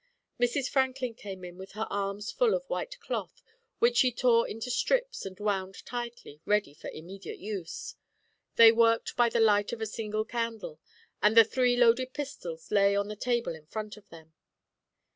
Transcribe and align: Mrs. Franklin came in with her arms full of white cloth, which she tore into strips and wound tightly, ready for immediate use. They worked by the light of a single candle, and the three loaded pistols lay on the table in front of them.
Mrs. 0.39 0.67
Franklin 0.67 1.13
came 1.13 1.45
in 1.45 1.59
with 1.59 1.73
her 1.73 1.85
arms 1.91 2.31
full 2.31 2.55
of 2.55 2.65
white 2.67 2.99
cloth, 2.99 3.43
which 3.77 3.97
she 3.97 4.11
tore 4.11 4.47
into 4.47 4.71
strips 4.71 5.27
and 5.27 5.39
wound 5.39 5.85
tightly, 5.85 6.41
ready 6.43 6.73
for 6.73 6.89
immediate 6.89 7.37
use. 7.37 7.93
They 8.55 8.71
worked 8.71 9.15
by 9.15 9.29
the 9.29 9.39
light 9.39 9.71
of 9.71 9.79
a 9.79 9.85
single 9.85 10.25
candle, 10.25 10.79
and 11.21 11.37
the 11.37 11.43
three 11.45 11.75
loaded 11.77 12.13
pistols 12.13 12.71
lay 12.71 12.95
on 12.95 13.09
the 13.09 13.15
table 13.15 13.53
in 13.53 13.67
front 13.67 13.95
of 13.95 14.09
them. 14.09 14.33